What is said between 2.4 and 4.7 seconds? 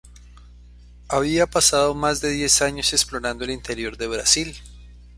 años explorando el interior de Brasil.